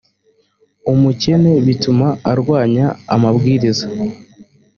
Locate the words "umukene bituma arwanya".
0.91-2.85